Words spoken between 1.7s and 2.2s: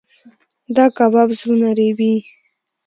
رېبي.